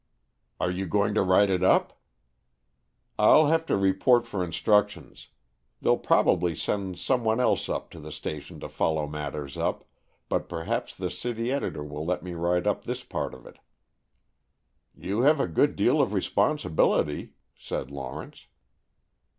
"Are 0.59 0.71
you 0.71 0.87
going 0.87 1.13
to 1.13 1.21
write 1.21 1.51
it 1.51 1.61
up?" 1.61 2.01
"I'll 3.19 3.45
have 3.49 3.67
to 3.67 3.77
report 3.77 4.25
for 4.25 4.43
instructions. 4.43 5.27
They'll 5.79 5.99
probably 5.99 6.55
send 6.55 6.97
some 6.97 7.23
one 7.23 7.39
else 7.39 7.69
up 7.69 7.91
to 7.91 7.99
the 7.99 8.11
station 8.11 8.59
to 8.61 8.67
follow 8.67 9.05
matters 9.05 9.57
up, 9.57 9.83
but 10.27 10.49
perhaps 10.49 10.95
the 10.95 11.11
city 11.11 11.51
editor 11.51 11.83
will 11.83 12.03
let 12.03 12.23
me 12.23 12.33
write 12.33 12.65
up 12.65 12.85
this 12.85 13.03
part 13.03 13.35
of 13.35 13.45
it." 13.45 13.59
"You 14.95 15.21
have 15.21 15.39
a 15.39 15.47
good 15.47 15.75
deal 15.75 16.01
of 16.01 16.13
responsibility," 16.13 17.33
said 17.55 17.91
Lawrence. 17.91 18.47